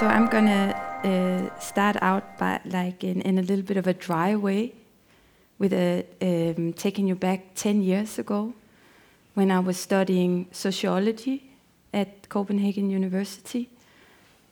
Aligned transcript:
So 0.00 0.06
I'm 0.06 0.28
gonna 0.28 0.74
uh, 1.04 1.60
start 1.60 1.98
out 2.00 2.38
by 2.38 2.58
like 2.64 3.04
in, 3.04 3.20
in 3.20 3.36
a 3.36 3.42
little 3.42 3.62
bit 3.62 3.76
of 3.76 3.86
a 3.86 3.92
dry 3.92 4.34
way, 4.34 4.72
with 5.58 5.74
a 5.74 6.06
um, 6.22 6.72
taking 6.72 7.06
you 7.06 7.14
back 7.14 7.54
ten 7.54 7.82
years 7.82 8.18
ago, 8.18 8.54
when 9.34 9.50
I 9.50 9.58
was 9.58 9.76
studying 9.76 10.46
sociology 10.52 11.50
at 11.92 12.30
Copenhagen 12.30 12.88
University, 12.88 13.68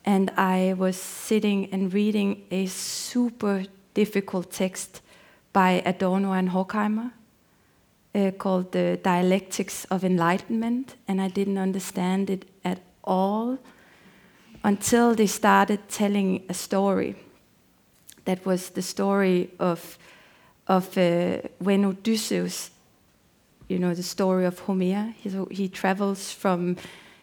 and 0.04 0.30
I 0.36 0.74
was 0.76 0.98
sitting 0.98 1.72
and 1.72 1.94
reading 1.94 2.44
a 2.50 2.66
super 2.66 3.64
difficult 3.94 4.52
text 4.52 5.00
by 5.54 5.82
Adorno 5.86 6.32
and 6.32 6.50
Horkheimer 6.50 7.10
uh, 8.14 8.32
called 8.32 8.72
The 8.72 9.00
Dialectics 9.02 9.86
of 9.86 10.04
Enlightenment, 10.04 10.96
and 11.08 11.22
I 11.22 11.28
didn't 11.28 11.56
understand 11.56 12.28
it 12.28 12.44
at 12.66 12.80
all 13.02 13.58
until 14.68 15.14
they 15.14 15.26
started 15.26 15.80
telling 15.88 16.44
a 16.50 16.52
story. 16.52 17.14
That 18.26 18.44
was 18.44 18.68
the 18.68 18.82
story 18.82 19.48
of, 19.58 19.98
of 20.66 20.98
uh, 20.98 21.38
when 21.58 21.86
Odysseus, 21.86 22.70
you 23.68 23.78
know, 23.78 23.94
the 23.94 24.02
story 24.02 24.44
of 24.44 24.58
Homer, 24.58 25.14
he, 25.16 25.30
he 25.50 25.68
travels 25.70 26.32
from, 26.32 26.76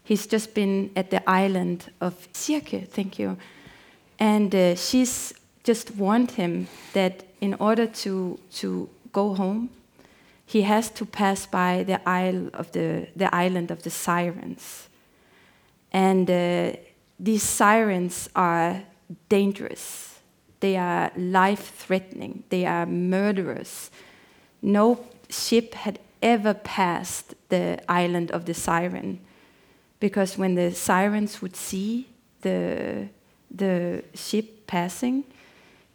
he's 0.04 0.26
just 0.26 0.56
been 0.56 0.90
at 0.96 1.12
the 1.12 1.22
island 1.30 1.92
of 2.02 2.28
Circe, 2.34 2.88
thank 2.90 3.20
you. 3.20 3.38
And 4.18 4.56
uh, 4.56 4.74
she's 4.76 5.32
just 5.64 5.96
warned 5.96 6.32
him 6.32 6.68
that 6.94 7.26
in 7.42 7.54
order 7.60 7.86
to, 7.86 8.40
to 8.54 8.90
go 9.14 9.36
home, 9.36 9.70
he 10.48 10.64
has 10.64 10.90
to 10.90 11.06
pass 11.06 11.46
by 11.46 11.84
the 11.84 12.00
isle 12.10 12.50
of 12.56 12.72
the, 12.72 13.08
the 13.16 13.30
island 13.36 13.70
of 13.70 13.84
the 13.84 13.92
sirens. 13.92 14.90
And 15.92 16.28
uh, 16.28 16.72
these 17.20 17.44
sirens 17.44 18.30
are 18.36 18.84
dangerous. 19.30 20.20
They 20.60 20.78
are 20.78 21.12
life 21.16 21.76
threatening. 21.76 22.44
They 22.50 22.66
are 22.66 22.86
murderers. 22.86 23.92
No 24.62 25.06
ship 25.30 25.74
had 25.74 26.00
ever 26.22 26.54
passed 26.54 27.36
the 27.50 27.80
island 27.90 28.32
of 28.32 28.46
the 28.46 28.54
siren 28.54 29.20
because 30.00 30.38
when 30.38 30.56
the 30.56 30.72
sirens 30.72 31.42
would 31.42 31.56
see 31.56 32.08
the, 32.42 33.08
the 33.50 34.04
ship 34.14 34.68
passing, 34.68 35.24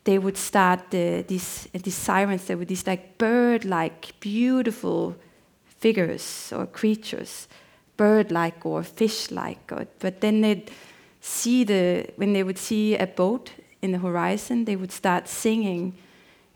they 0.04 0.18
would 0.18 0.36
start 0.36 0.90
the, 0.90 1.24
these, 1.26 1.68
these 1.72 1.94
sirens, 1.94 2.44
they 2.46 2.54
were 2.54 2.64
these 2.64 2.86
like 2.86 3.18
bird 3.18 3.64
like, 3.64 4.18
beautiful 4.20 5.16
figures 5.64 6.52
or 6.56 6.66
creatures, 6.66 7.48
bird 7.96 8.32
like 8.32 8.64
or 8.64 8.82
fish 8.82 9.30
like. 9.30 9.72
But 9.98 10.20
then 10.20 10.40
they'd 10.40 10.70
see 11.20 11.64
the, 11.64 12.06
when 12.16 12.32
they 12.32 12.42
would 12.42 12.58
see 12.58 12.96
a 12.96 13.06
boat 13.06 13.52
in 13.82 13.92
the 13.92 13.98
horizon, 13.98 14.64
they 14.64 14.76
would 14.76 14.92
start 14.92 15.28
singing. 15.28 15.94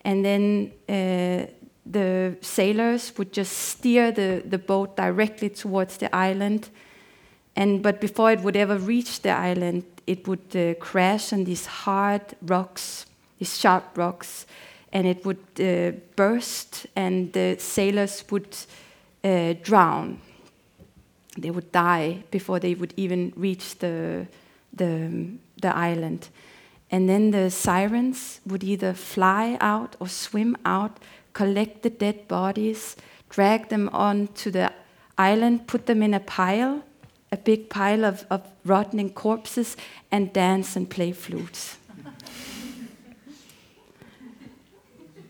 And 0.05 0.25
then 0.25 0.73
uh, 0.89 1.47
the 1.87 2.37
sailors 2.41 3.13
would 3.17 3.33
just 3.33 3.53
steer 3.53 4.13
the, 4.13 4.43
the 4.45 4.59
boat 4.59 4.97
directly 4.97 5.51
towards 5.51 5.97
the 5.99 6.15
island. 6.15 6.69
And, 7.57 7.83
but 7.83 8.01
before 8.01 8.33
it 8.33 8.41
would 8.41 8.57
ever 8.57 8.79
reach 8.79 9.23
the 9.23 9.31
island, 9.31 9.85
it 10.07 10.27
would 10.29 10.55
uh, 10.55 10.75
crash 10.75 11.33
on 11.33 11.45
these 11.45 11.67
hard 11.67 12.23
rocks 12.43 13.07
these 13.39 13.59
sharp 13.59 13.97
rocks, 13.97 14.47
and 14.93 15.07
it 15.07 15.25
would 15.25 15.45
uh, 15.61 15.93
burst, 16.17 16.87
and 16.95 17.33
the 17.33 17.57
sailors 17.59 18.25
would 18.31 18.57
uh, 19.23 19.55
drown. 19.63 20.19
They 21.37 21.51
would 21.51 21.73
die 21.73 22.23
before 22.31 22.61
they 22.61 22.75
would 22.75 22.95
even 22.97 23.33
reach 23.37 23.79
the, 23.79 24.27
the, 24.77 25.29
the 25.61 25.75
island. 25.77 26.29
And 26.91 27.09
then 27.09 27.31
the 27.31 27.51
sirens 27.51 28.41
would 28.47 28.63
either 28.63 28.93
fly 28.93 29.57
out 29.61 29.97
or 29.99 30.09
swim 30.09 30.57
out, 30.65 30.99
collect 31.33 31.83
the 31.83 31.91
dead 31.91 32.29
bodies, 32.29 32.97
drag 33.29 33.69
them 33.69 33.89
onto 33.93 34.51
the 34.51 34.73
island, 35.19 35.67
put 35.67 35.87
them 35.87 36.03
in 36.03 36.15
a 36.15 36.21
pile, 36.21 36.85
a 37.33 37.37
big 37.37 37.69
pile 37.69 38.05
of, 38.05 38.25
of 38.31 38.43
rotting 38.65 39.11
corpses, 39.11 39.77
and 40.11 40.33
dance 40.33 40.77
and 40.77 40.89
play 40.89 41.13
flutes. 41.13 41.79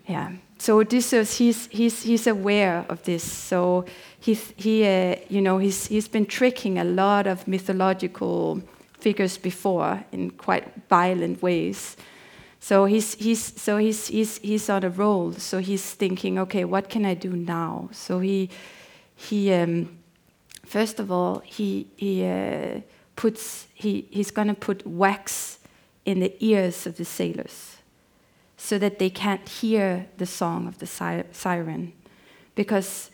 Yeah. 0.07 0.33
So 0.59 0.81
Odysseus, 0.81 1.39
he's, 1.39 1.67
he's, 1.69 2.03
he's 2.03 2.27
aware 2.27 2.85
of 2.89 3.03
this. 3.05 3.23
So 3.23 3.87
he's, 4.21 4.53
he, 4.57 4.87
uh, 4.87 5.17
you 5.29 5.41
know, 5.41 5.57
he's, 5.59 5.87
he's 5.87 6.09
been 6.09 6.27
tricking 6.27 6.79
a 6.79 6.85
lot 6.85 7.27
of 7.27 7.49
mythological 7.49 8.63
figures 9.05 9.37
before 9.37 10.03
in 10.13 10.31
quite 10.31 10.67
violent 10.89 11.43
ways. 11.43 11.97
So 12.59 12.87
he's, 12.87 13.09
he's, 13.27 13.43
so 13.61 13.77
he's, 13.77 14.09
he's, 14.09 14.39
he's 14.39 14.71
on 14.71 14.83
a 14.83 14.89
roll. 14.89 15.33
So 15.33 15.59
he's 15.59 15.87
thinking, 16.03 16.39
okay, 16.45 16.65
what 16.65 16.89
can 16.89 17.05
I 17.05 17.13
do 17.13 17.33
now? 17.37 17.91
So 17.93 18.21
he, 18.21 18.49
he 19.15 19.53
um, 19.53 19.99
first 20.65 20.99
of 21.01 21.13
all, 21.13 21.43
he, 21.45 21.87
he 21.97 22.25
uh, 22.25 22.81
puts, 23.15 23.67
he, 23.75 24.09
he's 24.11 24.31
going 24.31 24.49
to 24.49 24.55
put 24.69 24.87
wax 24.87 25.59
in 26.07 26.21
the 26.21 26.33
ears 26.41 26.87
of 26.87 26.97
the 26.97 27.05
sailors 27.05 27.77
so 28.57 28.79
that 28.79 28.99
they 28.99 29.11
can't 29.11 29.47
hear 29.61 30.07
the 30.17 30.27
song 30.27 30.67
of 30.67 30.79
the 30.79 30.87
siren. 30.87 31.93
Because, 32.55 33.11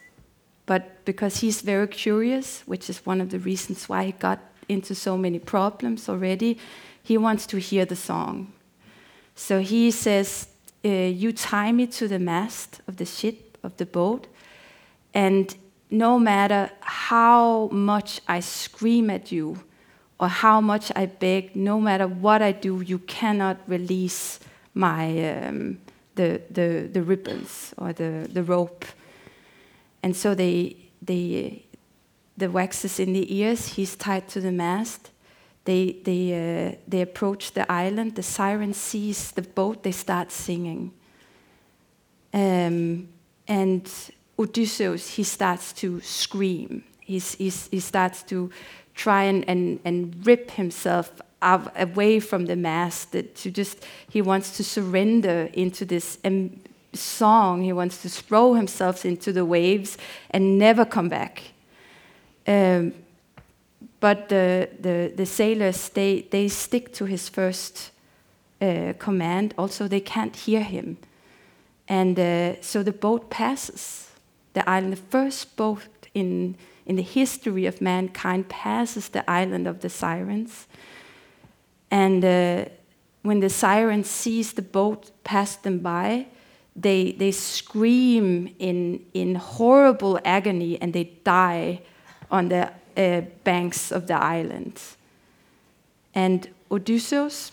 but 0.66 1.04
because 1.04 1.40
he's 1.40 1.62
very 1.62 1.88
curious, 1.88 2.62
which 2.66 2.88
is 2.88 3.04
one 3.04 3.20
of 3.20 3.30
the 3.30 3.40
reasons 3.40 3.88
why 3.88 4.04
he 4.04 4.12
got 4.12 4.38
into 4.70 4.94
so 4.94 5.16
many 5.16 5.38
problems 5.38 6.08
already, 6.08 6.58
he 7.02 7.18
wants 7.18 7.46
to 7.46 7.58
hear 7.58 7.84
the 7.84 7.96
song. 7.96 8.52
So 9.34 9.60
he 9.60 9.90
says, 9.90 10.48
uh, 10.84 10.88
You 10.88 11.32
tie 11.32 11.72
me 11.72 11.86
to 11.88 12.08
the 12.08 12.18
mast 12.18 12.80
of 12.86 12.96
the 12.96 13.04
ship, 13.04 13.58
of 13.62 13.76
the 13.76 13.86
boat, 13.86 14.26
and 15.12 15.54
no 15.90 16.18
matter 16.18 16.70
how 16.80 17.68
much 17.72 18.20
I 18.28 18.40
scream 18.40 19.10
at 19.10 19.32
you 19.32 19.58
or 20.20 20.28
how 20.28 20.60
much 20.60 20.92
I 20.94 21.06
beg, 21.06 21.56
no 21.56 21.80
matter 21.80 22.06
what 22.06 22.42
I 22.42 22.52
do, 22.52 22.80
you 22.80 22.98
cannot 22.98 23.56
release 23.66 24.38
my 24.74 25.06
um, 25.32 25.78
the, 26.14 26.40
the 26.50 26.88
the 26.92 27.02
ribbons 27.02 27.74
or 27.78 27.92
the 27.92 28.28
the 28.32 28.42
rope, 28.42 28.84
and 30.02 30.14
so 30.14 30.34
they 30.34 30.76
they 31.02 31.64
the 32.40 32.50
wax 32.50 32.84
is 32.84 32.98
in 32.98 33.12
the 33.12 33.34
ears. 33.34 33.74
He's 33.74 33.94
tied 33.94 34.28
to 34.28 34.40
the 34.40 34.52
mast. 34.52 35.10
They 35.64 36.00
they 36.04 36.22
uh, 36.32 36.76
they 36.88 37.02
approach 37.02 37.52
the 37.52 37.70
island. 37.70 38.16
The 38.16 38.22
siren 38.22 38.74
sees 38.74 39.30
the 39.32 39.42
boat. 39.42 39.82
They 39.82 39.92
start 39.92 40.32
singing. 40.32 40.92
Um, 42.32 43.08
and 43.46 43.88
Odysseus 44.38 45.16
he 45.16 45.22
starts 45.22 45.72
to 45.74 46.00
scream. 46.00 46.84
He's, 47.00 47.34
he's, 47.34 47.68
he 47.72 47.80
starts 47.80 48.22
to 48.24 48.50
try 48.94 49.24
and, 49.24 49.44
and, 49.48 49.80
and 49.84 50.14
rip 50.24 50.52
himself 50.52 51.10
away 51.42 52.20
from 52.20 52.46
the 52.46 52.54
mast. 52.54 53.12
to 53.12 53.50
just 53.50 53.84
he 54.08 54.22
wants 54.22 54.56
to 54.56 54.62
surrender 54.62 55.48
into 55.54 55.84
this 55.84 56.18
song 56.92 57.62
he 57.62 57.72
wants 57.72 58.02
to 58.02 58.08
throw 58.08 58.54
himself 58.54 59.04
into 59.04 59.32
the 59.32 59.44
waves 59.44 59.96
and 60.30 60.58
never 60.58 60.84
come 60.84 61.08
back 61.08 61.52
um, 62.46 62.92
but 64.00 64.28
the, 64.28 64.68
the, 64.80 65.12
the 65.14 65.26
sailors 65.26 65.90
they, 65.90 66.22
they 66.30 66.48
stick 66.48 66.92
to 66.94 67.04
his 67.04 67.28
first 67.28 67.90
uh, 68.60 68.94
command. 68.98 69.54
Also 69.58 69.86
they 69.86 70.00
can't 70.00 70.34
hear 70.34 70.62
him. 70.62 70.96
And 71.86 72.18
uh, 72.18 72.60
so 72.62 72.82
the 72.82 72.92
boat 72.92 73.30
passes. 73.30 74.10
The 74.54 74.68
island 74.68 74.92
the 74.94 74.96
first 74.96 75.56
boat 75.56 76.08
in, 76.14 76.56
in 76.86 76.96
the 76.96 77.02
history 77.02 77.66
of 77.66 77.80
mankind 77.80 78.48
passes 78.48 79.10
the 79.10 79.28
island 79.30 79.66
of 79.66 79.80
the 79.80 79.88
sirens. 79.88 80.66
And 81.90 82.24
uh, 82.24 82.64
when 83.22 83.40
the 83.40 83.50
sirens 83.50 84.08
sees 84.08 84.52
the 84.54 84.62
boat 84.62 85.10
pass 85.24 85.56
them 85.56 85.80
by, 85.80 86.26
they, 86.74 87.12
they 87.12 87.32
scream 87.32 88.54
in, 88.58 89.04
in 89.12 89.34
horrible 89.34 90.18
agony 90.24 90.80
and 90.80 90.92
they 90.92 91.04
die 91.24 91.82
on 92.30 92.48
the 92.48 92.70
uh, 92.96 93.20
banks 93.44 93.92
of 93.92 94.06
the 94.06 94.14
island. 94.14 94.80
And 96.14 96.48
Odysseus, 96.70 97.52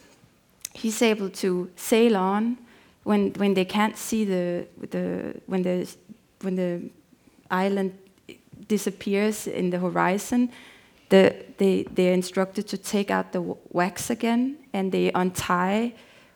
he's 0.74 1.01
able 1.01 1.29
to 1.29 1.69
sail 1.75 2.18
on 2.18 2.57
when, 3.03 3.31
when 3.33 3.53
they 3.53 3.65
can't 3.65 3.97
see 3.97 4.25
the, 4.25 4.68
the, 4.89 5.35
when, 5.45 5.63
the, 5.63 5.88
when 6.41 6.56
the 6.56 6.89
island 7.50 7.97
disappears 8.68 9.47
in 9.47 9.69
the 9.69 9.79
horizon 9.79 10.51
the, 11.09 11.35
they, 11.57 11.83
they're 11.83 12.13
instructed 12.13 12.68
to 12.68 12.77
take 12.77 13.09
out 13.09 13.31
the 13.31 13.41
wax 13.71 14.09
again 14.09 14.57
and 14.73 14.91
they 14.91 15.12
untie 15.13 15.94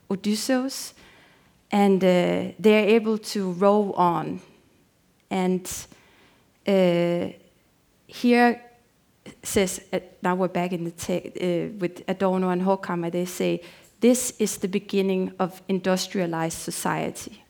Odysseus 0.09 0.93
and 1.71 2.03
uh, 2.03 2.53
they're 2.59 2.87
able 2.89 3.17
to 3.17 3.51
row 3.51 3.93
on. 3.93 4.41
And 5.29 5.65
uh, 6.67 7.33
here 8.11 8.61
says, 9.43 9.81
uh, 9.93 9.99
now 10.21 10.35
we're 10.35 10.49
back 10.49 10.73
in 10.73 10.83
the 10.83 10.91
uh, 10.91 11.77
with 11.79 12.03
Adorno 12.07 12.49
and 12.49 12.61
Horkheimer, 12.61 13.11
they 13.11 13.25
say, 13.25 13.61
this 14.01 14.33
is 14.39 14.57
the 14.57 14.67
beginning 14.67 15.31
of 15.39 15.61
industrialized 15.67 16.57
society. 16.57 17.43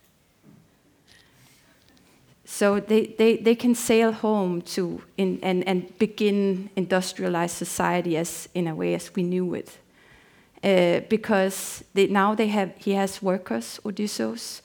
So 2.45 2.79
they, 2.79 3.15
they, 3.17 3.37
they 3.37 3.55
can 3.55 3.73
sail 3.73 4.11
home 4.11 4.61
to 4.73 5.01
in, 5.17 5.39
and, 5.41 5.67
and 5.67 5.97
begin 5.97 6.69
industrialized 6.75 7.55
society 7.55 8.17
as 8.17 8.49
in 8.53 8.67
a 8.67 8.75
way 8.75 8.93
as 8.93 9.15
we 9.15 9.23
knew 9.23 9.53
it. 9.53 9.77
Uh, 10.63 10.99
because 11.09 11.83
they, 11.93 12.07
now 12.07 12.35
they 12.35 12.47
have, 12.47 12.73
he 12.77 12.91
has 12.91 13.21
workers, 13.21 13.79
Odysseus, 13.85 14.61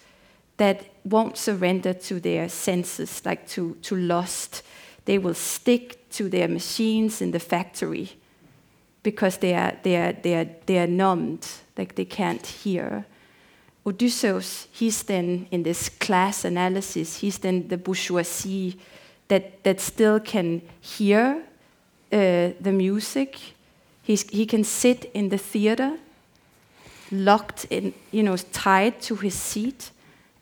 that 0.56 0.84
won't 1.04 1.38
surrender 1.38 1.94
to 1.94 2.20
their 2.20 2.48
senses, 2.48 3.24
like 3.24 3.48
to, 3.48 3.76
to 3.82 3.96
lust. 3.96 4.62
They 5.06 5.18
will 5.18 5.34
stick 5.34 6.08
to 6.10 6.28
their 6.28 6.48
machines 6.48 7.20
in 7.22 7.30
the 7.30 7.40
factory 7.40 8.10
because 9.02 9.38
they 9.38 9.54
are, 9.54 9.72
they 9.82 9.96
are, 9.96 10.12
they 10.12 10.34
are, 10.34 10.48
they 10.66 10.78
are 10.78 10.86
numbed, 10.86 11.46
like 11.78 11.94
they 11.94 12.04
can't 12.04 12.44
hear. 12.44 13.06
Odysseus, 13.86 14.66
he's 14.72 15.04
then 15.04 15.46
in 15.52 15.62
this 15.62 15.88
class 15.88 16.44
analysis, 16.44 17.18
he's 17.18 17.38
then 17.38 17.68
the 17.68 17.78
bourgeoisie 17.78 18.76
that, 19.28 19.62
that 19.62 19.80
still 19.80 20.18
can 20.18 20.60
hear 20.80 21.42
uh, 22.12 22.50
the 22.60 22.72
music. 22.72 23.38
He's, 24.02 24.28
he 24.28 24.44
can 24.44 24.64
sit 24.64 25.10
in 25.14 25.28
the 25.28 25.38
theater, 25.38 25.98
locked 27.12 27.66
in, 27.70 27.94
you 28.10 28.24
know, 28.24 28.36
tied 28.36 29.00
to 29.02 29.14
his 29.14 29.34
seat, 29.34 29.92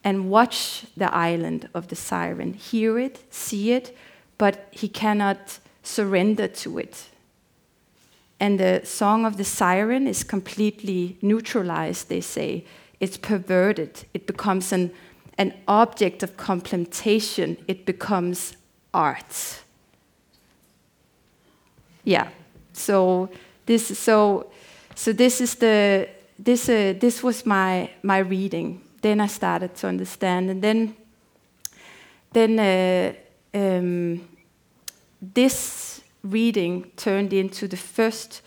and 0.02 0.30
watch 0.30 0.86
the 0.96 1.14
island 1.14 1.68
of 1.74 1.88
the 1.88 1.96
siren, 1.96 2.54
hear 2.54 2.98
it, 2.98 3.24
see 3.30 3.72
it, 3.72 3.96
but 4.38 4.68
he 4.70 4.88
cannot 4.88 5.58
surrender 5.82 6.48
to 6.48 6.78
it. 6.78 7.08
And 8.40 8.58
the 8.58 8.80
song 8.84 9.24
of 9.24 9.36
the 9.36 9.44
siren 9.44 10.06
is 10.06 10.24
completely 10.24 11.16
neutralized, 11.22 12.08
they 12.08 12.20
say 12.20 12.64
it's 13.00 13.16
perverted. 13.16 14.04
It 14.14 14.26
becomes 14.26 14.72
an, 14.72 14.90
an 15.38 15.52
object 15.66 16.22
of 16.22 16.36
contemplation. 16.36 17.56
It 17.68 17.84
becomes 17.86 18.56
art. 18.92 19.62
Yeah. 22.04 22.28
So 22.72 23.28
this 23.66 23.98
so 23.98 24.46
so 24.94 25.12
this 25.12 25.40
is 25.40 25.56
the 25.56 26.08
this 26.38 26.68
uh, 26.68 26.94
this 26.98 27.22
was 27.22 27.44
my 27.46 27.90
my 28.02 28.18
reading. 28.18 28.80
Then 29.00 29.20
I 29.20 29.26
started 29.26 29.74
to 29.76 29.88
understand, 29.88 30.50
and 30.50 30.62
then 30.62 30.96
then 32.32 32.58
uh, 32.58 33.12
um, 33.54 34.28
this 35.20 36.02
reading 36.22 36.90
turned 36.96 37.32
into 37.32 37.68
the 37.68 37.76
first 37.76 38.42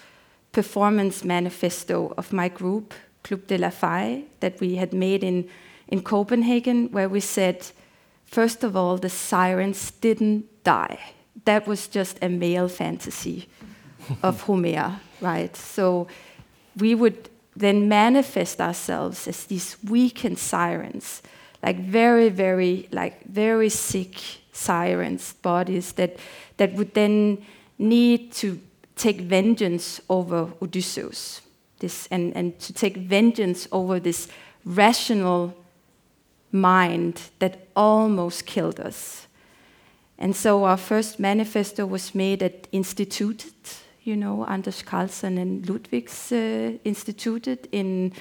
performance 0.52 1.24
manifesto 1.24 2.14
of 2.18 2.34
my 2.34 2.50
group 2.50 2.94
Club 3.28 3.48
de 3.48 3.58
la 3.58 3.70
Faille 3.70 4.24
that 4.40 4.60
we 4.60 4.76
had 4.76 4.94
made 4.94 5.24
in, 5.24 5.50
in 5.88 6.02
Copenhagen, 6.02 6.90
where 6.92 7.10
we 7.10 7.20
said, 7.20 7.72
first 8.26 8.64
of 8.64 8.76
all, 8.76 8.98
the 8.98 9.10
sirens 9.10 9.92
didn't 9.92 10.46
die. 10.64 10.98
That 11.44 11.68
was 11.68 11.88
just 11.88 12.18
a 12.22 12.30
male 12.30 12.70
fantasy 12.70 13.50
of 14.24 14.42
Homer, 14.48 15.00
right? 15.20 15.56
So 15.56 16.08
we 16.78 16.96
would 16.96 17.30
then 17.56 17.90
manifest 17.90 18.62
ourselves 18.62 19.28
as 19.28 19.46
these 19.46 19.78
weakened 19.84 20.40
sirens, 20.40 21.22
like 21.64 21.80
very, 21.80 22.30
very, 22.30 22.88
like 22.92 23.24
very 23.26 23.70
sick 23.70 24.20
sirens, 24.52 25.34
bodies 25.34 25.94
that, 25.94 26.18
that 26.58 26.74
would 26.74 26.94
then 26.94 27.46
need 27.78 28.32
to 28.34 28.60
take 28.96 29.22
vengeance 29.22 30.02
over 30.10 30.52
Odysseus 30.62 31.42
this 31.80 32.08
and, 32.12 32.36
and 32.36 32.60
to 32.60 32.74
take 32.74 32.98
vengeance 32.98 33.68
over 33.72 34.00
this 34.00 34.28
rational 34.66 35.54
mind 36.52 37.22
that 37.40 37.68
almost 37.76 38.46
killed 38.46 38.80
us. 38.80 39.28
And 40.18 40.36
so 40.36 40.64
our 40.64 40.78
first 40.78 41.20
manifesto 41.20 41.86
was 41.86 42.16
made 42.16 42.42
at 42.42 42.72
Institutet, 42.72 43.82
you 44.04 44.16
know, 44.16 44.46
Anders 44.46 44.82
Carlsen 44.82 45.38
and 45.38 45.70
Ludwig's 45.70 46.32
uh, 46.32 46.74
in, 47.72 48.14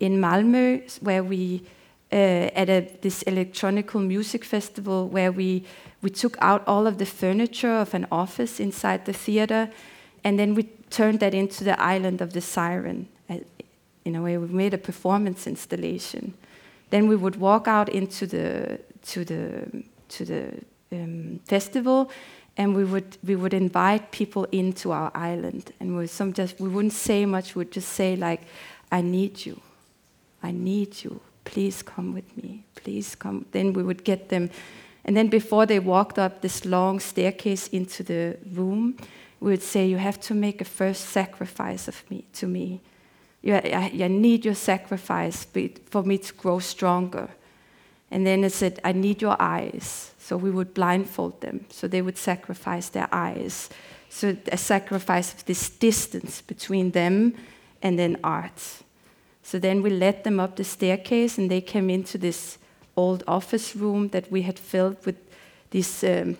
in 0.00 0.20
Malmö, 0.20 1.02
where 1.02 1.24
we, 1.24 1.62
at 2.10 2.68
a, 2.68 2.88
this 3.02 3.22
electronical 3.22 4.00
music 4.00 4.44
festival, 4.44 5.08
where 5.08 5.30
we, 5.30 5.64
we 6.02 6.10
took 6.10 6.36
out 6.40 6.66
all 6.66 6.86
of 6.86 6.98
the 6.98 7.06
furniture 7.06 7.76
of 7.76 7.94
an 7.94 8.06
office 8.10 8.60
inside 8.60 9.04
the 9.04 9.12
theater, 9.12 9.68
and 10.24 10.38
then 10.38 10.54
we 10.54 10.64
turned 10.90 11.20
that 11.20 11.34
into 11.34 11.64
the 11.64 11.80
island 11.80 12.20
of 12.20 12.32
the 12.32 12.40
siren. 12.40 13.08
Uh, 13.28 13.38
in 14.04 14.16
a 14.16 14.22
way, 14.22 14.38
we 14.38 14.46
made 14.48 14.72
a 14.72 14.78
performance 14.78 15.46
installation. 15.46 16.32
Then 16.90 17.08
we 17.08 17.16
would 17.16 17.36
walk 17.36 17.68
out 17.68 17.88
into 17.88 18.26
the 18.26 18.80
to 19.02 19.24
the 19.24 19.84
to 20.08 20.24
the 20.24 20.52
um, 20.92 21.40
festival, 21.44 22.10
and 22.56 22.74
we 22.74 22.84
would 22.84 23.18
we 23.22 23.36
would 23.36 23.52
invite 23.52 24.10
people 24.10 24.46
into 24.50 24.92
our 24.92 25.10
island, 25.14 25.72
and 25.80 25.96
we 25.96 26.06
some 26.06 26.32
just 26.32 26.58
we 26.58 26.68
wouldn't 26.68 26.94
say 26.94 27.26
much. 27.26 27.54
We'd 27.54 27.70
just 27.70 27.92
say 27.92 28.16
like, 28.16 28.42
"I 28.90 29.02
need 29.02 29.44
you, 29.44 29.60
I 30.42 30.52
need 30.52 31.04
you. 31.04 31.20
Please 31.44 31.82
come 31.82 32.12
with 32.14 32.36
me. 32.36 32.64
Please 32.74 33.14
come." 33.14 33.46
Then 33.52 33.72
we 33.72 33.82
would 33.82 34.04
get 34.04 34.28
them, 34.28 34.50
and 35.04 35.16
then 35.16 35.28
before 35.28 35.64
they 35.64 35.78
walked 35.78 36.18
up 36.18 36.42
this 36.42 36.64
long 36.64 37.00
staircase 37.00 37.66
into 37.68 38.02
the 38.02 38.36
room, 38.52 38.96
we 39.40 39.52
would 39.52 39.62
say, 39.62 39.86
You 39.86 39.96
have 39.96 40.20
to 40.20 40.34
make 40.34 40.60
a 40.60 40.64
first 40.64 41.06
sacrifice 41.06 41.88
of 41.88 42.04
me 42.10 42.24
to 42.34 42.46
me. 42.46 42.80
You, 43.42 43.54
I, 43.54 43.90
I 44.02 44.08
need 44.08 44.44
your 44.44 44.54
sacrifice 44.54 45.46
for 45.90 46.02
me 46.02 46.18
to 46.18 46.34
grow 46.34 46.58
stronger. 46.58 47.30
And 48.10 48.26
then 48.26 48.42
it 48.42 48.52
said, 48.52 48.80
I 48.84 48.92
need 48.92 49.22
your 49.22 49.36
eyes. 49.40 50.12
So 50.18 50.36
we 50.36 50.50
would 50.50 50.74
blindfold 50.74 51.40
them. 51.40 51.66
So 51.70 51.86
they 51.86 52.02
would 52.02 52.18
sacrifice 52.18 52.88
their 52.88 53.08
eyes. 53.12 53.70
So 54.08 54.36
a 54.50 54.56
sacrifice 54.56 55.32
of 55.32 55.44
this 55.44 55.70
distance 55.70 56.42
between 56.42 56.90
them 56.90 57.34
and 57.82 57.98
then 57.98 58.18
art. 58.24 58.82
So 59.48 59.58
then 59.58 59.80
we 59.80 59.88
led 59.88 60.24
them 60.24 60.40
up 60.40 60.56
the 60.56 60.64
staircase 60.64 61.38
and 61.38 61.50
they 61.50 61.62
came 61.62 61.88
into 61.88 62.18
this 62.18 62.58
old 62.94 63.24
office 63.26 63.74
room 63.74 64.08
that 64.08 64.30
we 64.30 64.42
had 64.42 64.58
filled 64.58 64.98
with 65.06 65.16
these, 65.70 66.04
um, 66.04 66.36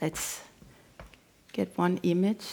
let's 0.00 0.40
get 1.52 1.76
one 1.76 1.98
image 2.04 2.46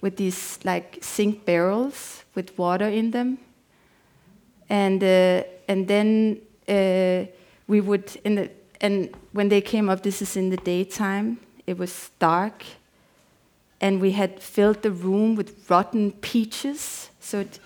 with 0.00 0.18
these 0.18 0.60
like 0.62 1.00
zinc 1.02 1.44
barrels 1.44 2.22
with 2.36 2.56
water 2.56 2.86
in 2.86 3.10
them. 3.10 3.38
And, 4.70 5.02
uh, 5.02 5.42
and 5.66 5.88
then 5.88 6.40
uh, 6.68 7.28
we 7.66 7.80
would, 7.80 8.20
in 8.22 8.36
the, 8.36 8.50
and 8.80 9.12
when 9.32 9.48
they 9.48 9.60
came 9.60 9.88
up, 9.88 10.04
this 10.04 10.22
is 10.22 10.36
in 10.36 10.50
the 10.50 10.58
daytime, 10.58 11.40
it 11.66 11.76
was 11.76 12.10
dark. 12.20 12.62
And 13.80 14.00
we 14.00 14.12
had 14.12 14.40
filled 14.40 14.82
the 14.82 14.92
room 14.92 15.34
with 15.34 15.68
rotten 15.68 16.12
peaches. 16.12 17.10
So 17.18 17.40
it, 17.40 17.58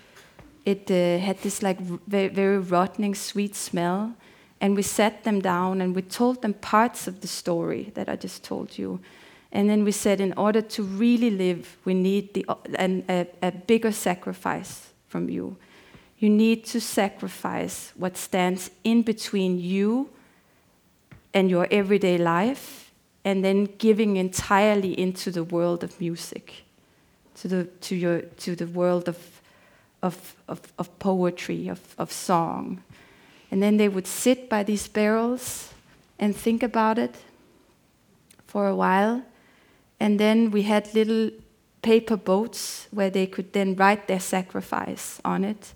it 0.65 0.91
uh, 0.91 1.19
had 1.19 1.39
this 1.43 1.63
like 1.63 1.81
very, 1.81 2.29
very 2.29 2.59
rotting, 2.59 3.15
sweet 3.15 3.55
smell. 3.55 4.15
And 4.61 4.77
we 4.77 4.83
sat 4.83 5.25
them 5.25 5.41
down 5.41 5.81
and 5.81 5.95
we 5.95 6.03
told 6.03 6.43
them 6.43 6.55
parts 6.55 7.09
of 7.09 7.21
the 7.21 7.27
story 7.27 7.91
that 7.95 8.09
I 8.09 8.15
just 8.15 8.45
told 8.45 8.79
you. 8.79 9.01
And 9.51 9.69
then 9.69 9.85
we 9.85 9.93
said, 9.93 10.21
in 10.21 10.33
order 10.35 10.63
to 10.63 10.83
really 10.83 11.31
live, 11.31 11.77
we 11.85 11.95
need 11.95 12.33
the, 12.33 12.47
an, 12.79 13.05
a, 13.09 13.27
a 13.43 13.51
bigger 13.51 13.93
sacrifice 13.93 14.91
from 15.09 15.29
you. 15.29 15.57
You 16.19 16.31
need 16.31 16.65
to 16.67 16.81
sacrifice 16.81 17.93
what 17.97 18.17
stands 18.17 18.71
in 18.85 19.03
between 19.03 19.59
you 19.59 20.09
and 21.35 21.51
your 21.51 21.67
everyday 21.71 22.17
life, 22.17 22.93
and 23.25 23.45
then 23.45 23.69
giving 23.79 24.17
entirely 24.17 24.99
into 24.99 25.31
the 25.31 25.45
world 25.45 25.83
of 25.83 26.01
music, 26.01 26.65
to 27.35 27.49
the, 27.49 27.65
to 27.81 27.97
your, 27.97 28.21
to 28.21 28.55
the 28.55 28.67
world 28.67 29.09
of, 29.09 29.32
of, 30.03 30.35
of, 30.49 30.61
of 30.79 30.99
poetry, 30.99 31.69
of, 31.69 31.81
of 31.99 32.11
song. 32.11 32.83
And 33.51 33.63
then 33.63 33.77
they 33.77 33.89
would 33.89 34.07
sit 34.07 34.49
by 34.49 34.63
these 34.63 34.89
barrels 34.89 35.73
and 36.19 36.35
think 36.35 36.63
about 36.63 36.99
it 36.99 37.17
for 38.47 38.67
a 38.67 38.75
while 38.75 39.23
and 40.03 40.19
then 40.19 40.51
we 40.51 40.63
had 40.63 40.93
little 40.95 41.31
paper 41.81 42.17
boats 42.17 42.89
where 42.91 43.09
they 43.09 43.25
could 43.25 43.53
then 43.53 43.77
write 43.77 44.09
their 44.09 44.19
sacrifice 44.19 45.21
on 45.25 45.45
it 45.45 45.75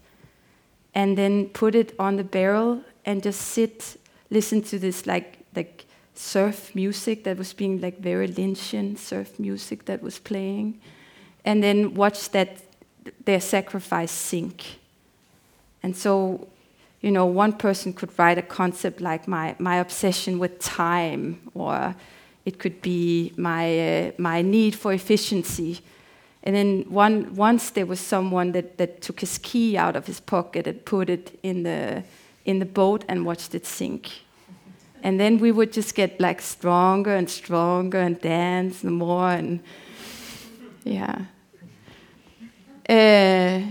and 0.97 1.17
then 1.17 1.47
put 1.51 1.77
it 1.77 1.95
on 1.97 2.17
the 2.17 2.25
barrel 2.25 2.83
and 3.05 3.23
just 3.23 3.41
sit, 3.41 3.97
listen 4.29 4.63
to 4.63 4.81
this 4.81 5.07
like, 5.07 5.39
like 5.55 5.85
surf 6.15 6.75
music 6.75 7.23
that 7.23 7.39
was 7.39 7.53
being 7.53 7.81
like 7.81 8.01
very 8.01 8.27
Lynchian 8.27 8.99
surf 8.99 9.39
music 9.39 9.85
that 9.85 10.03
was 10.03 10.19
playing, 10.19 10.81
and 11.45 11.63
then 11.63 11.95
watch 11.95 12.31
that 12.31 12.65
their 13.25 13.41
sacrifice 13.41 14.13
sink. 14.13 14.79
And 15.83 15.97
so, 15.97 16.49
you 17.01 17.11
know, 17.11 17.27
one 17.27 17.53
person 17.53 17.93
could 17.93 18.11
write 18.19 18.39
a 18.39 18.43
concept 18.43 19.01
like 19.01 19.29
my, 19.29 19.55
my 19.59 19.77
obsession 19.77 20.39
with 20.39 20.59
time 20.59 21.41
or 21.55 21.95
It 22.47 22.61
could 22.61 22.81
be 22.81 23.33
my 23.37 23.67
uh, 23.79 24.13
my 24.19 24.41
need 24.41 24.75
for 24.77 24.93
efficiency. 24.93 25.81
And 26.45 26.55
then 26.55 26.85
one 26.89 27.35
once 27.35 27.73
there 27.73 27.87
was 27.87 27.99
someone 27.99 28.53
that, 28.53 28.79
that 28.79 29.03
took 29.03 29.21
his 29.21 29.39
key 29.39 29.77
out 29.77 29.97
of 29.97 30.07
his 30.07 30.21
pocket 30.21 30.67
and 30.67 30.85
put 30.85 31.11
it 31.11 31.39
in 31.43 31.65
the 31.65 32.05
in 32.45 32.61
the 32.61 32.65
boat 32.65 33.05
and 33.09 33.27
watched 33.27 33.55
it 33.55 33.67
sink. 33.67 34.23
And 35.03 35.19
then 35.19 35.39
we 35.39 35.51
would 35.51 35.73
just 35.73 35.97
get 35.97 36.21
like 36.21 36.41
stronger 36.41 37.17
and 37.17 37.29
stronger 37.29 37.99
and 37.99 38.21
dance 38.21 38.85
more 38.85 39.33
and 39.33 39.61
yeah. 40.85 41.27
Uh, 42.89 43.63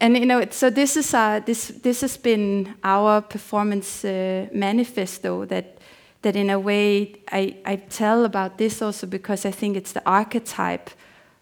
and 0.00 0.16
you 0.16 0.26
know, 0.26 0.44
so 0.50 0.70
this 0.70 0.96
is 0.96 1.12
our, 1.14 1.40
this 1.40 1.68
this 1.82 2.00
has 2.00 2.16
been 2.16 2.74
our 2.84 3.20
performance 3.20 4.04
uh, 4.04 4.46
manifesto 4.52 5.44
that 5.46 5.78
that 6.22 6.36
in 6.36 6.50
a 6.50 6.58
way 6.58 7.16
I, 7.32 7.56
I 7.64 7.76
tell 7.76 8.24
about 8.24 8.58
this 8.58 8.82
also 8.82 9.06
because 9.06 9.44
I 9.44 9.50
think 9.50 9.76
it's 9.76 9.92
the 9.92 10.02
archetype 10.06 10.90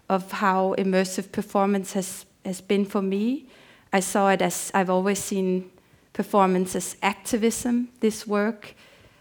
of 0.09 0.33
how 0.33 0.75
immersive 0.79 1.31
performance 1.31 1.93
has 1.93 2.27
has 2.45 2.61
been 2.61 2.85
for 2.85 3.03
me. 3.03 3.47
I 3.93 4.01
saw 4.01 4.31
it 4.31 4.43
as 4.43 4.71
I've 4.75 4.91
always 4.91 5.19
seen 5.19 5.71
performance 6.13 6.75
as 6.77 6.97
activism. 7.03 7.89
This 8.01 8.27
work, 8.27 8.75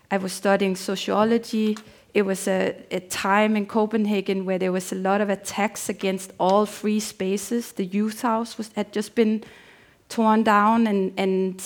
I 0.10 0.18
was 0.18 0.34
studying 0.34 0.76
sociology 0.76 1.78
it 2.18 2.26
was 2.26 2.48
a, 2.48 2.76
a, 2.90 3.00
time 3.00 3.56
in 3.56 3.68
Copenhagen 3.68 4.44
where 4.44 4.58
there 4.58 4.72
was 4.72 4.92
a 4.92 4.96
lot 4.96 5.22
of 5.22 5.30
attacks 5.30 5.88
against 5.88 6.34
all 6.40 6.66
free 6.66 7.00
spaces. 7.00 7.74
The 7.74 7.86
youth 7.86 8.24
house 8.24 8.58
was, 8.58 8.72
had 8.76 8.92
just 8.92 9.14
been 9.14 9.44
torn 10.10 10.42
down, 10.42 10.88
and, 10.88 11.14
and 11.16 11.64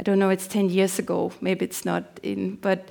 I 0.00 0.02
don't 0.02 0.18
know, 0.18 0.30
it's 0.30 0.48
10 0.48 0.70
years 0.70 0.98
ago. 0.98 1.30
Maybe 1.40 1.64
it's 1.64 1.84
not 1.84 2.04
in, 2.24 2.56
but 2.56 2.88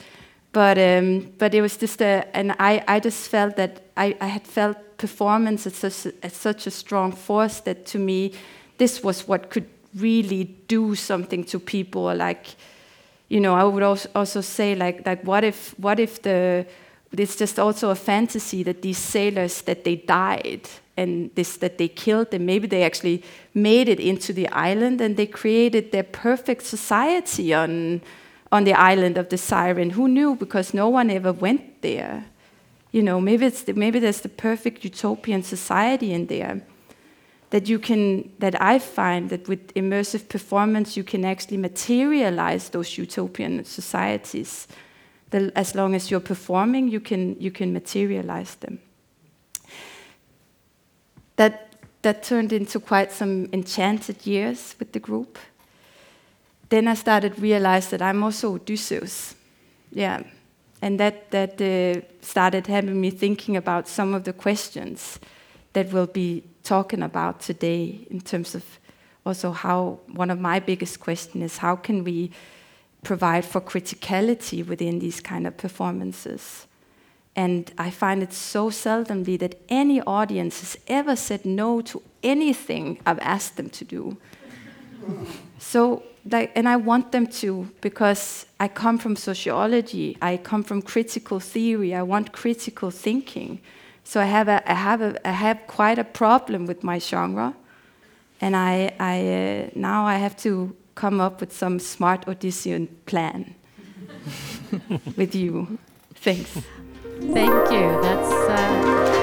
but 0.54 0.78
um, 0.78 1.34
but 1.38 1.54
it 1.54 1.62
was 1.62 1.76
just 1.76 2.02
a, 2.02 2.26
and 2.34 2.54
I, 2.58 2.82
I 2.88 3.02
just 3.02 3.28
felt 3.28 3.58
that 3.58 3.82
I, 3.98 4.16
I 4.22 4.28
had 4.28 4.48
felt 4.48 4.78
performance 4.98 5.68
as 5.68 5.76
such, 5.76 6.14
such 6.32 6.68
a 6.68 6.72
strong 6.72 7.12
force 7.12 7.60
that 7.60 7.86
to 7.88 8.00
me 8.00 8.32
this 8.78 9.04
was 9.04 9.28
what 9.28 9.50
could 9.50 9.68
really 9.94 10.46
do 10.70 10.96
something 10.96 11.44
to 11.44 11.60
people 11.60 12.16
like 12.16 12.56
you 13.30 13.40
know, 13.42 13.56
I 13.56 13.64
would 13.64 13.84
also, 13.84 14.42
say 14.42 14.76
like 14.76 15.06
like 15.06 15.24
what 15.24 15.44
if 15.44 15.78
what 15.78 16.00
if 16.00 16.22
the 16.22 16.66
it's 17.12 17.36
just 17.36 17.60
also 17.60 17.90
a 17.90 17.96
fantasy 17.96 18.64
that 18.64 18.82
these 18.82 18.98
sailors 18.98 19.62
that 19.62 19.84
they 19.84 19.96
died 19.96 20.70
and 20.96 21.32
this 21.36 21.58
that 21.58 21.78
they 21.78 21.88
killed 21.88 22.32
them. 22.32 22.46
Maybe 22.46 22.68
they 22.68 22.84
actually 22.84 23.24
made 23.54 23.90
it 23.90 24.00
into 24.00 24.34
the 24.34 24.48
island 24.50 25.02
and 25.02 25.18
they 25.18 25.28
created 25.28 25.92
their 25.92 26.04
perfect 26.04 26.64
society 26.64 27.54
on 27.54 28.02
on 28.52 28.64
the 28.64 28.74
island 28.74 29.18
of 29.18 29.28
the 29.28 29.38
siren. 29.38 29.92
Who 29.92 30.08
knew? 30.08 30.36
Because 30.36 30.74
no 30.74 30.88
one 30.88 31.10
ever 31.10 31.34
went 31.34 31.82
there. 31.82 32.26
You 32.92 33.04
know 33.04 33.20
maybe 33.20 33.46
it's 33.46 33.64
the, 33.64 33.74
maybe 33.74 34.00
there's 34.00 34.22
the 34.22 34.30
perfect 34.30 34.86
utopian 34.86 35.44
society 35.44 36.14
in 36.14 36.28
there 36.28 36.62
that 37.50 37.70
you 37.70 37.80
can 37.80 38.30
that 38.40 38.62
i 38.62 38.80
find 38.80 39.30
that 39.30 39.48
with 39.48 39.74
immersive 39.74 40.28
performance 40.28 40.98
you 40.98 41.04
can 41.04 41.24
actually 41.26 41.58
materialize 41.58 42.70
those 42.70 42.98
utopian 42.98 43.64
societies. 43.64 44.68
That 45.30 45.52
as 45.56 45.76
long 45.76 45.96
as 45.96 46.10
you're 46.10 46.28
performing 46.28 46.90
you 46.90 47.00
can 47.00 47.40
you 47.40 47.52
can 47.52 47.74
materialize 47.74 48.56
them. 48.56 48.80
That 51.36 51.76
that 52.02 52.24
turned 52.24 52.54
into 52.54 52.80
quite 52.80 53.12
some 53.12 53.50
enchanted 53.54 54.26
years 54.26 54.76
with 54.80 54.92
the 54.92 55.00
group. 55.00 55.38
Then 56.70 56.88
i 56.88 56.96
started 56.96 57.40
realize 57.40 57.90
that 57.90 58.02
i'm 58.02 58.24
also 58.24 58.56
odysseus. 58.56 59.36
Yeah. 59.92 60.24
And 60.82 61.00
that 61.00 61.32
that 61.32 61.62
uh, 61.62 62.02
started 62.22 62.68
having 62.68 63.00
me 63.02 63.10
thinking 63.10 63.58
about 63.58 63.88
some 63.88 64.14
of 64.14 64.24
the 64.24 64.34
questions 64.34 65.20
that 65.74 65.92
we'll 65.92 66.14
be 66.14 66.44
talking 66.68 67.02
about 67.02 67.40
today 67.40 68.06
in 68.12 68.20
terms 68.20 68.54
of 68.54 68.64
also 69.26 69.52
how 69.52 70.00
one 70.08 70.30
of 70.30 70.40
my 70.40 70.60
biggest 70.60 71.00
questions 71.00 71.44
is 71.44 71.58
how 71.58 71.78
can 71.78 72.04
we 72.04 72.30
provide 73.04 73.46
for 73.46 73.62
criticality 73.62 74.66
within 74.66 75.00
these 75.00 75.22
kind 75.22 75.48
of 75.48 75.56
performances? 75.56 76.68
And 77.36 77.72
i 77.78 77.90
find 77.90 78.22
it 78.22 78.34
so 78.34 78.70
seldomly 78.70 79.38
that 79.40 79.56
any 79.70 80.02
audience 80.02 80.60
has 80.60 80.78
ever 80.88 81.16
said 81.16 81.46
no 81.46 81.82
to 81.82 82.02
anything 82.24 83.00
i've 83.06 83.20
asked 83.36 83.56
them 83.58 83.70
to 83.70 83.86
do. 83.86 84.18
So 85.60 86.04
like, 86.32 86.52
and 86.56 86.68
i 86.68 86.76
want 86.76 87.12
them 87.12 87.28
to 87.42 87.50
because 87.82 88.46
i 88.60 88.68
come 88.68 88.98
from 88.98 89.16
sociology 89.16 90.18
i 90.22 90.38
come 90.38 90.64
from 90.64 90.82
critical 90.82 91.40
theory 91.40 91.96
i 91.96 92.04
want 92.04 92.32
critical 92.32 92.92
thinking 92.92 93.60
so 94.08 94.22
I 94.22 94.26
have 94.26 94.48
a, 94.48 94.72
I 94.72 94.74
have 94.74 95.02
a, 95.02 95.28
I 95.28 95.32
have 95.32 95.68
quite 95.68 96.00
a 96.00 96.06
problem 96.06 96.66
with 96.66 96.82
my 96.82 96.98
genre, 96.98 97.54
and 98.40 98.56
I, 98.56 98.94
I 99.02 99.18
uh, 99.20 99.70
now 99.76 100.06
I 100.06 100.16
have 100.16 100.38
to 100.44 100.74
come 100.96 101.20
up 101.20 101.42
with 101.42 101.52
some 101.52 101.78
smart 101.78 102.26
audition 102.26 102.88
plan 103.06 103.54
with 105.18 105.36
you. 105.36 105.78
Thanks. 106.16 106.50
Thank 107.20 107.72
you. 107.72 108.02
That's. 108.02 108.32
Uh... 108.32 109.18